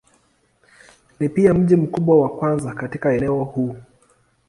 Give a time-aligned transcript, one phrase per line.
[1.19, 3.75] Ni pia mji mkubwa wa kwanza katika eneo huu.